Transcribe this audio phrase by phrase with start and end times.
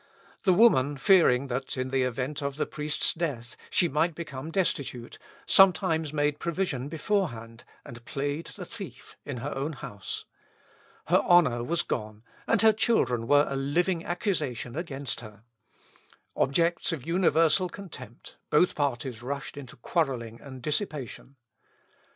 [0.45, 5.19] The woman fearing, that, in the event of the priest's death, she might become destitute,
[5.45, 10.25] sometimes made provision beforehand, and played the thief in her own house.
[11.09, 15.43] Her honour was gone, and her children were a living accusation against her.
[16.35, 21.35] Objects of universal contempt, both parties rushed into quarrelling and dissipation.